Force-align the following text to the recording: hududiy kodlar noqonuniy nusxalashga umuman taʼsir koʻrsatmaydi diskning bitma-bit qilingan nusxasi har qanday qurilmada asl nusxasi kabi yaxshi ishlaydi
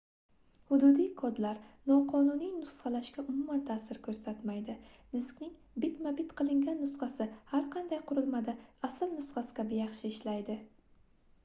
hududiy 0.69 1.09
kodlar 1.17 1.59
noqonuniy 1.91 2.49
nusxalashga 2.61 3.25
umuman 3.33 3.61
taʼsir 3.67 3.99
koʻrsatmaydi 4.07 4.77
diskning 5.13 5.53
bitma-bit 5.85 6.35
qilingan 6.41 6.83
nusxasi 6.87 7.29
har 7.55 7.71
qanday 7.79 8.03
qurilmada 8.13 8.59
asl 8.91 9.11
nusxasi 9.15 9.59
kabi 9.63 9.81
yaxshi 9.85 10.15
ishlaydi 10.17 10.61